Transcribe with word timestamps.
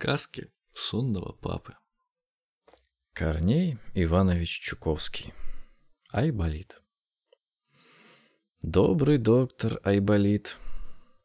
Сказки 0.00 0.52
сонного 0.74 1.32
папы. 1.32 1.74
Корней 3.14 3.78
Иванович 3.94 4.60
Чуковский. 4.60 5.34
Айболит. 6.12 6.80
Добрый 8.62 9.18
доктор 9.18 9.80
Айболит. 9.82 10.56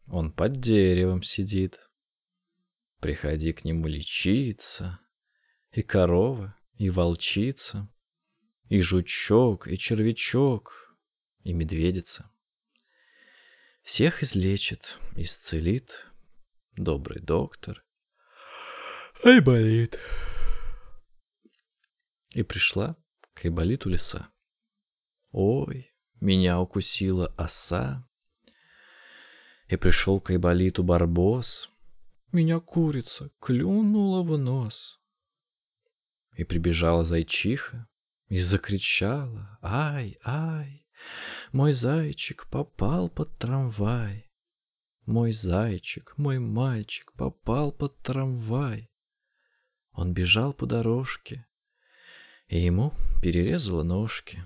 Он 0.07 0.32
под 0.32 0.59
деревом 0.59 1.21
сидит. 1.21 1.88
Приходи 3.00 3.54
к 3.54 3.64
нему 3.64 3.86
лечиться. 3.86 5.00
И 5.71 5.84
корова, 5.84 6.58
и 6.74 6.90
волчица, 6.90 7.94
и 8.70 8.82
жучок, 8.82 9.68
и 9.68 9.78
червячок, 9.78 10.98
и 11.44 11.54
медведица. 11.54 12.32
Всех 13.84 14.24
излечит, 14.24 14.98
исцелит 15.16 16.07
добрый 16.75 17.21
доктор 17.21 17.83
Айболит. 19.25 19.97
И 22.32 22.43
пришла 22.43 22.97
к 23.33 23.46
Айболиту 23.46 23.89
лиса. 23.89 24.27
Ой, 25.32 25.93
меня 26.19 26.59
укусила 26.59 27.27
оса. 27.37 28.05
И 29.69 29.77
пришел 29.77 30.19
к 30.19 30.32
Айболиту 30.32 30.83
барбос. 30.83 31.69
Меня 32.33 32.59
курица 32.59 33.31
клюнула 33.39 34.23
в 34.23 34.38
нос. 34.38 34.99
И 36.35 36.44
прибежала 36.44 37.05
зайчиха 37.05 37.88
и 38.27 38.39
закричала. 38.39 39.58
Ай, 39.61 40.17
ай, 40.25 40.85
мой 41.53 41.71
зайчик 41.71 42.49
попал 42.49 43.09
под 43.09 43.38
трамвай. 43.38 44.30
Мой 45.05 45.31
зайчик, 45.31 46.13
мой 46.17 46.39
мальчик 46.39 47.13
попал 47.13 47.71
под 47.71 47.97
трамвай. 48.02 48.89
Он 49.94 50.13
бежал 50.13 50.53
по 50.53 50.66
дорожке, 50.66 51.45
и 52.47 52.59
ему 52.59 52.94
перерезало 53.22 53.83
ножки. 53.83 54.45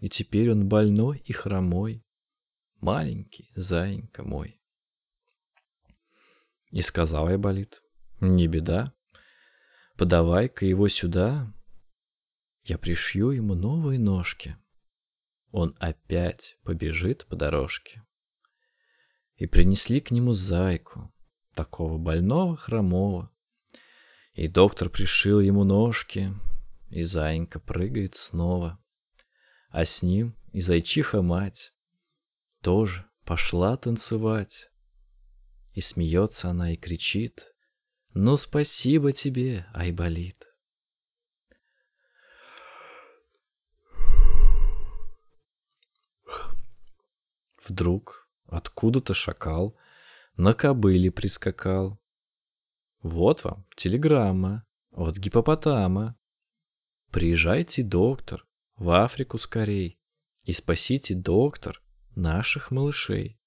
И 0.00 0.08
теперь 0.08 0.50
он 0.52 0.68
больной 0.68 1.18
и 1.24 1.32
хромой, 1.32 2.04
маленький 2.80 3.50
заинька 3.54 4.22
мой. 4.22 4.60
И 6.70 6.80
сказал 6.80 7.28
я 7.30 7.38
болит, 7.38 7.82
не 8.20 8.46
беда, 8.46 8.92
подавай-ка 9.96 10.66
его 10.66 10.88
сюда, 10.88 11.52
я 12.64 12.78
пришью 12.78 13.30
ему 13.30 13.54
новые 13.54 13.98
ножки. 13.98 14.56
Он 15.50 15.74
опять 15.80 16.58
побежит 16.62 17.26
по 17.26 17.36
дорожке. 17.36 18.04
И 19.36 19.46
принесли 19.46 20.00
к 20.00 20.10
нему 20.10 20.32
зайку, 20.32 21.12
такого 21.54 21.96
больного 21.96 22.56
хромого, 22.56 23.32
и 24.38 24.46
доктор 24.46 24.88
пришил 24.88 25.40
ему 25.40 25.64
ножки, 25.64 26.32
и 26.90 27.02
зайенька 27.02 27.58
прыгает 27.58 28.14
снова. 28.14 28.78
А 29.70 29.84
с 29.84 30.04
ним 30.04 30.36
и 30.52 30.60
зайчиха 30.60 31.22
мать 31.22 31.72
тоже 32.62 33.04
пошла 33.24 33.76
танцевать. 33.76 34.70
И 35.72 35.80
смеется 35.80 36.50
она 36.50 36.72
и 36.72 36.76
кричит, 36.76 37.52
«Ну, 38.14 38.36
спасибо 38.36 39.12
тебе, 39.12 39.66
Айболит!» 39.74 40.46
Вдруг 47.66 48.28
откуда-то 48.46 49.14
шакал 49.14 49.76
на 50.36 50.54
кобыле 50.54 51.10
прискакал, 51.10 52.00
вот 53.08 53.44
вам 53.44 53.66
телеграмма 53.74 54.66
от 54.90 55.16
гипопотама. 55.16 56.16
Приезжайте, 57.10 57.82
доктор, 57.82 58.46
в 58.76 58.90
Африку 58.90 59.38
скорей 59.38 59.98
и 60.44 60.52
спасите, 60.52 61.14
доктор, 61.14 61.82
наших 62.14 62.70
малышей. 62.70 63.40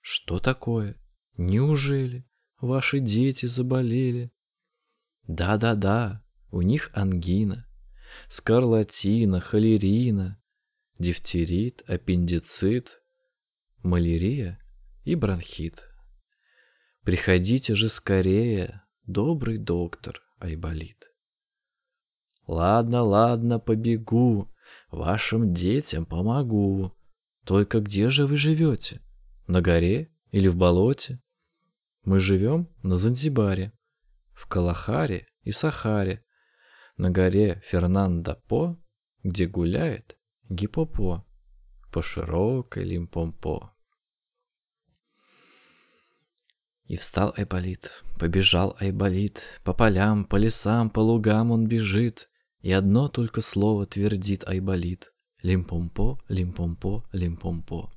Что 0.00 0.38
такое? 0.38 0.96
Неужели 1.36 2.26
ваши 2.60 3.00
дети 3.00 3.46
заболели? 3.46 4.32
Да-да-да, 5.26 6.24
у 6.50 6.62
них 6.62 6.90
ангина, 6.94 7.66
скарлатина, 8.28 9.40
холерина, 9.40 10.40
дифтерит, 10.98 11.82
аппендицит, 11.86 13.02
малярия 13.82 14.58
и 15.04 15.14
бронхит. 15.14 15.84
Приходите 17.04 17.74
же 17.74 17.90
скорее, 17.90 18.82
добрый 19.04 19.58
доктор 19.58 20.22
Айболит. 20.38 21.12
Ладно, 22.46 23.02
ладно, 23.02 23.58
побегу, 23.58 24.50
вашим 24.90 25.52
детям 25.52 26.06
помогу. 26.06 26.96
Только 27.44 27.80
где 27.80 28.08
же 28.08 28.26
вы 28.26 28.38
живете? 28.38 29.02
На 29.46 29.60
горе 29.60 30.10
или 30.30 30.48
в 30.48 30.56
болоте? 30.56 31.20
Мы 32.04 32.20
живем 32.20 32.70
на 32.82 32.96
Занзибаре, 32.96 33.74
в 34.32 34.46
Калахаре 34.46 35.26
и 35.42 35.52
Сахаре, 35.52 36.24
на 36.96 37.10
горе 37.10 37.60
Фернандо-По, 37.66 38.82
где 39.22 39.46
гуляет 39.46 40.16
Гипопо 40.48 41.26
по 41.92 42.00
широкой 42.00 42.84
Лимпомпо. 42.84 43.73
И 46.86 46.96
встал 46.96 47.32
Айболит, 47.36 48.04
побежал 48.18 48.76
Айболит, 48.78 49.42
по 49.64 49.72
полям, 49.72 50.24
по 50.26 50.36
лесам, 50.36 50.90
по 50.90 51.00
лугам 51.00 51.50
он 51.50 51.66
бежит, 51.66 52.28
и 52.60 52.72
одно 52.72 53.08
только 53.08 53.40
слово 53.40 53.86
твердит 53.86 54.46
Айболит. 54.46 55.10
Лимпомпо, 55.42 56.22
лимпомпо, 56.28 57.04
лимпомпо. 57.12 57.90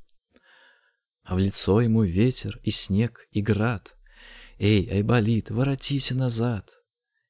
А 1.24 1.36
в 1.36 1.40
лицо 1.40 1.82
ему 1.82 2.04
ветер 2.04 2.60
и 2.64 2.72
снег 2.72 3.28
и 3.32 3.42
град. 3.42 3.96
Эй, 4.60 4.90
Айболит, 4.90 5.50
воротись 5.50 6.12
назад. 6.12 6.72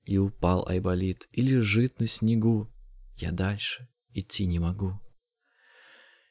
И 0.04 0.18
упал 0.18 0.68
Айболит 0.68 1.28
и 1.32 1.42
лежит 1.42 2.00
на 2.00 2.08
снегу. 2.08 2.72
Я 3.16 3.32
дальше 3.32 3.90
идти 4.14 4.46
не 4.46 4.60
могу. 4.60 5.00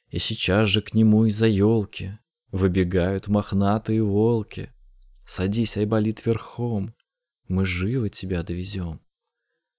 И 0.08 0.18
сейчас 0.18 0.68
же 0.68 0.82
к 0.82 0.94
нему 0.94 1.26
из-за 1.26 1.46
елки 1.46 2.18
Выбегают 2.52 3.26
мохнатые 3.26 4.02
волки— 4.04 4.72
Садись, 5.26 5.76
Айболит, 5.76 6.24
верхом, 6.24 6.94
мы 7.48 7.66
живо 7.66 8.08
тебя 8.08 8.44
довезем. 8.44 9.00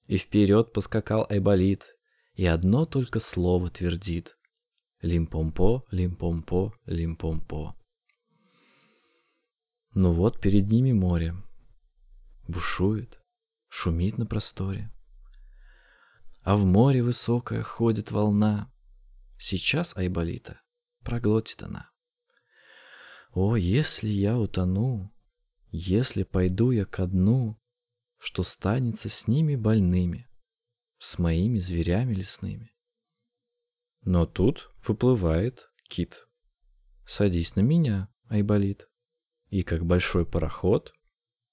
И 0.05 0.17
вперед 0.17 0.73
поскакал 0.73 1.25
Айболит, 1.29 1.95
и 2.33 2.45
одно 2.45 2.85
только 2.85 3.19
слово 3.19 3.69
твердит. 3.69 4.37
Лимпомпо, 5.01 5.85
лимпомпо, 5.89 6.73
лимпомпо. 6.85 7.75
Ну 9.93 10.13
вот 10.13 10.41
перед 10.41 10.69
ними 10.69 10.91
море. 10.91 11.33
Бушует, 12.47 13.19
шумит 13.69 14.17
на 14.17 14.25
просторе. 14.25 14.91
А 16.41 16.57
в 16.57 16.65
море 16.65 17.01
высокая 17.01 17.63
ходит 17.63 18.11
волна. 18.11 18.71
Сейчас 19.37 19.95
Айболита 19.95 20.61
проглотит 21.03 21.63
она. 21.63 21.89
О, 23.31 23.55
если 23.55 24.09
я 24.09 24.37
утону, 24.37 25.13
если 25.69 26.23
пойду 26.23 26.71
я 26.71 26.85
ко 26.85 27.07
дну, 27.07 27.59
что 28.17 28.43
станется 28.43 29.09
с 29.09 29.27
ними 29.27 29.55
больными, 29.55 30.27
с 30.97 31.19
моими 31.19 31.59
зверями 31.59 32.13
лесными? 32.13 32.73
Но 34.03 34.25
тут 34.25 34.71
выплывает 34.85 35.69
кит. 35.89 36.27
Садись 37.05 37.55
на 37.55 37.61
меня, 37.61 38.09
Айболит, 38.29 38.89
и 39.49 39.63
как 39.63 39.85
большой 39.85 40.25
пароход 40.25 40.93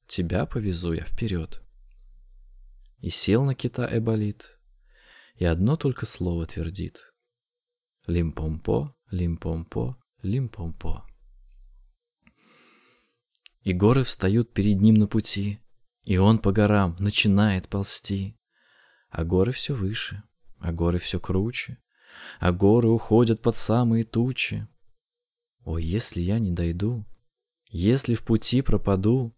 тебя 0.06 0.46
повезу 0.46 0.92
я 0.92 1.04
вперед. 1.04 1.62
И 2.98 3.10
сел 3.10 3.44
на 3.44 3.54
кита 3.54 3.86
Айболит, 3.86 4.58
и 5.36 5.44
одно 5.44 5.76
только 5.76 6.06
слово 6.06 6.46
твердит. 6.46 7.12
Лимпомпо, 8.06 8.96
лимпомпо, 9.10 9.96
лимпомпо 10.22 11.06
и 13.64 13.72
горы 13.72 14.04
встают 14.04 14.52
перед 14.52 14.80
ним 14.80 14.94
на 14.94 15.06
пути, 15.06 15.58
и 16.04 16.18
он 16.18 16.38
по 16.38 16.52
горам 16.52 16.96
начинает 16.98 17.68
ползти. 17.68 18.38
А 19.08 19.24
горы 19.24 19.52
все 19.52 19.74
выше, 19.74 20.22
а 20.58 20.70
горы 20.70 20.98
все 20.98 21.18
круче, 21.18 21.78
а 22.40 22.52
горы 22.52 22.88
уходят 22.88 23.40
под 23.40 23.56
самые 23.56 24.04
тучи. 24.04 24.68
О, 25.64 25.78
если 25.78 26.20
я 26.20 26.38
не 26.38 26.50
дойду, 26.50 27.06
если 27.68 28.14
в 28.14 28.22
пути 28.22 28.60
пропаду, 28.60 29.34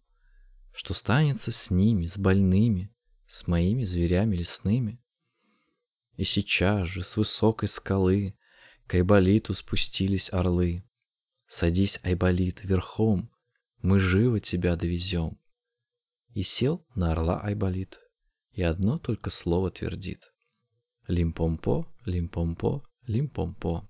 что 0.73 0.93
станется 0.93 1.51
с 1.51 1.71
ними, 1.71 2.05
с 2.05 2.17
больными, 2.17 2.93
с 3.27 3.47
моими 3.47 3.85
зверями 3.85 4.35
лесными? 4.35 5.01
И 6.17 6.25
сейчас 6.25 6.87
же 6.87 7.03
с 7.03 7.15
высокой 7.15 7.69
скалы 7.69 8.37
к 8.87 8.95
Айболиту 8.95 9.53
спустились 9.53 10.33
орлы. 10.33 10.83
Садись, 11.47 11.99
Айболит, 12.03 12.63
верхом, 12.63 13.31
мы 13.87 14.01
живо 14.01 14.41
тебя 14.41 14.75
довезем. 14.75 15.37
И 16.33 16.43
сел 16.43 16.85
на 16.93 17.13
орла 17.13 17.39
Айболит, 17.41 18.01
и 18.51 18.61
одно 18.61 18.99
только 18.99 19.29
слово 19.29 19.71
твердит. 19.71 20.33
Лимпомпо, 21.07 21.87
лимпомпо, 22.03 22.83
лимпомпо. 23.07 23.87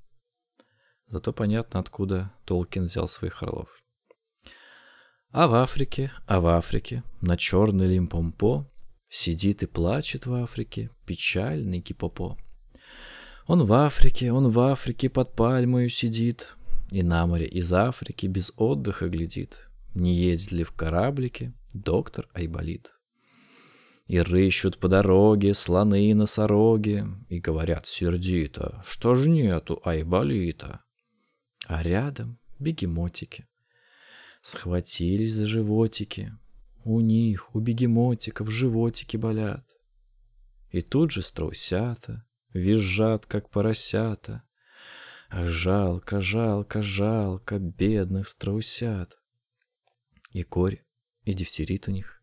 Зато 1.07 1.33
понятно, 1.33 1.79
откуда 1.79 2.31
Толкин 2.45 2.85
взял 2.85 3.07
своих 3.07 3.41
орлов. 3.41 3.69
А 5.31 5.47
в 5.47 5.55
Африке, 5.55 6.11
а 6.27 6.41
в 6.41 6.45
Африке, 6.45 7.03
на 7.21 7.35
черный 7.35 7.87
лимпомпо, 7.87 8.69
сидит 9.09 9.63
и 9.63 9.65
плачет 9.65 10.27
в 10.27 10.33
Африке 10.35 10.91
печальный 11.07 11.79
гипопо. 11.79 12.37
Он 13.47 13.65
в 13.65 13.73
Африке, 13.73 14.31
он 14.31 14.49
в 14.49 14.59
Африке 14.59 15.09
под 15.09 15.35
пальмою 15.35 15.89
сидит, 15.89 16.55
и 16.91 17.01
на 17.01 17.25
море 17.25 17.47
из 17.47 17.73
Африки 17.73 18.27
без 18.27 18.53
отдыха 18.57 19.09
глядит. 19.09 19.66
Не 19.99 20.13
ездит 20.13 20.51
ли 20.51 20.63
в 20.63 20.73
кораблике 20.73 21.55
доктор 21.73 22.29
Айболит? 22.35 22.93
И 24.05 24.19
рыщут 24.19 24.77
по 24.77 24.87
дороге 24.87 25.55
слоны 25.55 26.11
и 26.11 26.13
носороги, 26.13 27.03
И 27.29 27.39
говорят 27.39 27.87
сердито, 27.87 28.83
что 28.85 29.15
ж 29.15 29.25
нету 29.27 29.81
Айболита? 29.83 30.81
А 31.65 31.81
рядом 31.81 32.37
бегемотики. 32.59 33.47
Схватились 34.43 35.33
за 35.33 35.47
животики. 35.47 36.31
У 36.83 37.01
них, 37.01 37.55
у 37.55 37.59
бегемотиков, 37.59 38.51
животики 38.51 39.17
болят. 39.17 39.65
И 40.69 40.81
тут 40.81 41.09
же 41.09 41.23
страусята 41.23 42.23
визжат, 42.53 43.25
как 43.25 43.49
поросята. 43.49 44.43
Ах, 45.31 45.47
жалко, 45.47 46.21
жалко, 46.21 46.83
жалко 46.83 47.57
бедных 47.57 48.29
страусят. 48.29 49.16
И 50.29 50.43
корь, 50.43 50.83
и 51.23 51.33
дифтерит 51.33 51.87
у 51.87 51.91
них, 51.91 52.21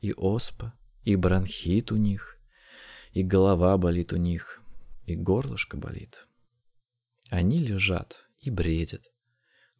и 0.00 0.12
оспа, 0.12 0.78
и 1.02 1.16
бронхит 1.16 1.92
у 1.92 1.96
них, 1.96 2.38
и 3.12 3.22
голова 3.22 3.76
болит 3.78 4.12
у 4.12 4.16
них, 4.16 4.62
и 5.04 5.14
горлышко 5.14 5.76
болит. 5.76 6.26
Они 7.30 7.58
лежат 7.58 8.16
и 8.38 8.50
бредят. 8.50 9.04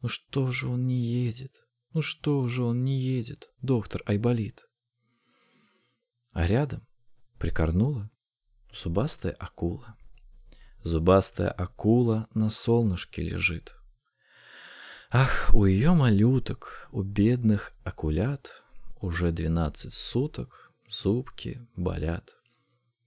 Ну 0.00 0.08
что 0.08 0.50
же 0.50 0.69
он 0.69 0.87
не 0.87 1.00
едет? 1.00 1.52
Ну 1.93 2.02
что 2.02 2.46
же 2.49 2.62
он 2.62 2.84
не 2.84 3.00
едет, 3.00 3.50
доктор 3.62 4.02
Айболит? 4.06 4.67
А 6.32 6.46
рядом 6.46 6.87
прикорнула 7.38 8.11
зубастая 8.72 9.32
акула. 9.32 9.96
Зубастая 10.82 11.49
акула 11.49 12.29
на 12.34 12.49
солнышке 12.50 13.22
лежит. 13.22 13.75
Ах, 15.11 15.50
у 15.55 15.64
ее 15.64 15.93
малюток, 15.93 16.88
у 16.91 17.03
бедных 17.03 17.73
акулят 17.85 18.62
уже 19.00 19.31
двенадцать 19.31 19.94
суток 19.94 20.73
зубки 20.88 21.67
болят. 21.76 22.35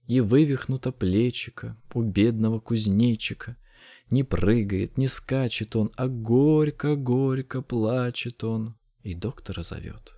И 0.06 0.20
вывихнуто 0.20 0.92
плечико 0.92 1.76
у 1.92 2.02
бедного 2.02 2.58
кузнечика. 2.58 3.56
Не 4.10 4.24
прыгает, 4.24 4.96
не 4.96 5.08
скачет 5.08 5.76
он, 5.76 5.92
а 5.96 6.08
горько-горько 6.08 7.62
плачет 7.62 8.42
он. 8.44 8.76
И 9.02 9.14
доктора 9.14 9.62
зовет. 9.62 10.14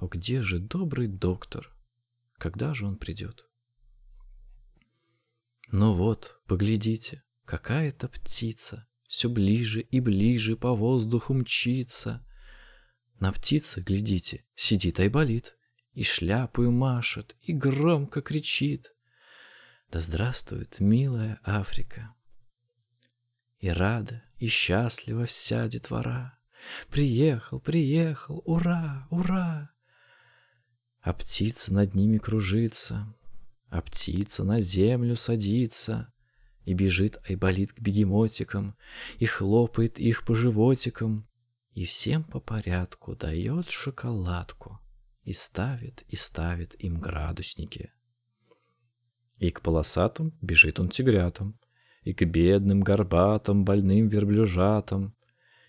О, 0.00 0.06
где 0.06 0.42
же 0.42 0.58
добрый 0.58 1.08
доктор? 1.08 1.74
Когда 2.38 2.74
же 2.74 2.86
он 2.86 2.98
придет? 2.98 3.46
Ну 5.72 5.94
вот, 5.94 6.38
поглядите, 6.46 7.24
какая-то 7.44 8.08
птица 8.08 8.86
все 9.08 9.28
ближе 9.28 9.80
и 9.80 10.00
ближе 10.00 10.56
по 10.56 10.74
воздуху 10.74 11.34
мчится. 11.34 12.26
На 13.20 13.32
птице, 13.32 13.80
глядите, 13.80 14.44
сидит 14.54 15.00
Айболит, 15.00 15.56
и 15.92 16.02
шляпою 16.02 16.72
машет, 16.72 17.36
и 17.40 17.52
громко 17.52 18.20
кричит. 18.20 18.92
Да 19.90 20.00
здравствует 20.00 20.80
милая 20.80 21.40
Африка! 21.42 22.14
И 23.60 23.70
рада, 23.70 24.22
и 24.36 24.48
счастлива 24.48 25.24
вся 25.24 25.66
детвора. 25.68 26.38
Приехал, 26.90 27.60
приехал, 27.60 28.42
ура, 28.44 29.06
ура! 29.10 29.70
А 31.00 31.12
птица 31.12 31.72
над 31.72 31.94
ними 31.94 32.18
кружится, 32.18 33.14
а 33.68 33.80
птица 33.80 34.44
на 34.44 34.60
землю 34.60 35.16
садится, 35.16 36.12
И 36.66 36.74
бежит 36.74 37.18
Айболит 37.30 37.72
к 37.72 37.80
бегемотикам, 37.80 38.76
И 39.18 39.24
хлопает 39.24 39.98
их 39.98 40.26
по 40.26 40.34
животикам, 40.34 41.26
И 41.72 41.84
всем 41.84 42.24
по 42.24 42.40
порядку 42.40 43.16
дает 43.16 43.70
шоколадку, 43.70 44.80
И 45.22 45.32
ставит, 45.32 46.04
и 46.08 46.16
ставит 46.16 46.74
им 46.78 47.00
градусники. 47.00 47.92
И 49.38 49.50
к 49.50 49.62
полосатым 49.62 50.36
бежит 50.42 50.80
он 50.80 50.88
тигрятам, 50.88 51.58
И 52.02 52.12
к 52.12 52.24
бедным 52.24 52.80
горбатым 52.80 53.64
больным 53.64 54.08
верблюжатам, 54.08 55.14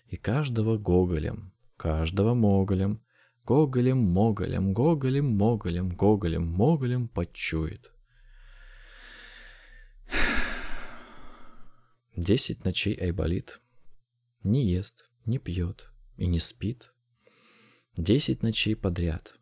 И 0.08 0.16
каждого 0.16 0.78
гоголем, 0.78 1.54
каждого 1.76 2.34
моголем, 2.34 3.00
Гоголем-моголем, 3.48 4.74
гоголем-моголем, 4.74 5.96
гоголем-моголем 5.96 7.08
почует. 7.08 7.90
Десять 12.20 12.64
ночей 12.64 12.96
Айболит 12.96 13.60
не 14.42 14.68
ест, 14.68 15.08
не 15.24 15.38
пьет 15.38 15.88
и 16.16 16.26
не 16.26 16.40
спит. 16.40 16.92
Десять 17.96 18.42
ночей 18.42 18.74
подряд 18.74 19.36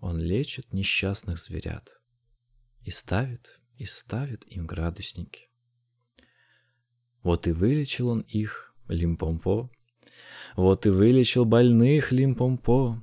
он 0.00 0.18
лечит 0.18 0.72
несчастных 0.72 1.38
зверят 1.38 1.92
и 2.80 2.90
ставит, 2.90 3.60
и 3.76 3.84
ставит 3.84 4.44
им 4.48 4.66
градусники. 4.66 5.48
Вот 7.22 7.46
и 7.46 7.52
вылечил 7.52 8.08
он 8.08 8.22
их, 8.22 8.74
Лимпомпо, 8.88 9.70
вот 10.56 10.86
и 10.86 10.88
вылечил 10.88 11.44
больных 11.44 12.10
Лимпомпо, 12.10 13.00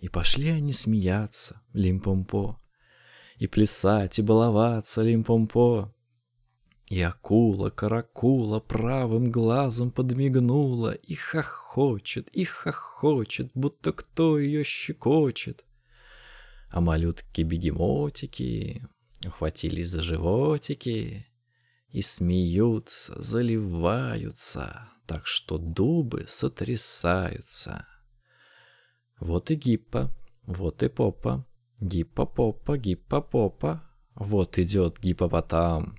и 0.00 0.08
пошли 0.08 0.48
они 0.48 0.72
смеяться, 0.72 1.62
Лимпомпо, 1.74 2.60
и 3.36 3.46
плясать, 3.46 4.18
и 4.18 4.22
баловаться, 4.22 5.02
Лимпомпо. 5.02 5.94
И 6.92 7.00
акула, 7.00 7.70
каракула 7.70 8.60
правым 8.60 9.30
глазом 9.30 9.90
подмигнула 9.90 10.92
И 10.92 11.14
хохочет, 11.14 12.28
и 12.28 12.44
хохочет, 12.44 13.50
будто 13.54 13.94
кто 13.94 14.38
ее 14.38 14.62
щекочет. 14.62 15.64
А 16.68 16.82
малютки-бегемотики 16.82 18.86
ухватились 19.24 19.88
за 19.88 20.02
животики 20.02 21.26
И 21.88 22.02
смеются, 22.02 23.22
заливаются, 23.22 24.90
так 25.06 25.26
что 25.26 25.56
дубы 25.56 26.26
сотрясаются. 26.28 27.86
Вот 29.18 29.50
и 29.50 29.54
гиппа, 29.54 30.14
вот 30.42 30.82
и 30.82 30.90
попа, 30.90 31.46
гиппа-попа, 31.80 32.76
гиппа-попа. 32.76 33.82
Вот 34.14 34.58
идет 34.58 35.00
гиппопотам. 35.00 35.96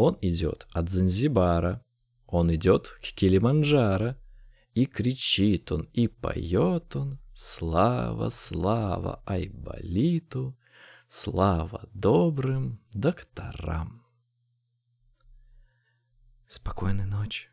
Он 0.00 0.16
идет 0.20 0.68
от 0.70 0.88
Занзибара, 0.88 1.84
он 2.28 2.54
идет 2.54 2.86
к 2.86 3.14
Килиманджаро. 3.16 4.14
И 4.72 4.86
кричит 4.86 5.72
он, 5.72 5.88
и 5.92 6.06
поет 6.06 6.94
он, 6.94 7.18
слава, 7.34 8.28
слава 8.28 9.20
Айболиту, 9.26 10.56
слава 11.08 11.88
добрым 11.92 12.80
докторам. 12.92 14.06
Спокойной 16.46 17.06
ночи. 17.06 17.48